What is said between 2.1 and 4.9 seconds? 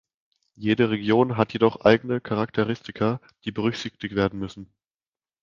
Charakteristika, die berücksichtigt werden müssen.